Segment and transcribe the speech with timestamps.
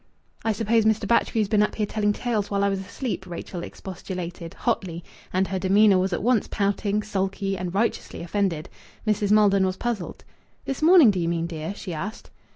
[0.43, 1.07] "I suppose Mr.
[1.07, 5.59] Batchgrew's been up here telling tales while I was asleep," Rachel expostulated, hotly and her
[5.59, 8.67] demeanour was at once pouting, sulky, and righteously offended.
[9.05, 9.29] Mrs.
[9.29, 10.23] Maldon was puzzled.
[10.65, 12.31] "This morning, do you mean, dear?" she asked.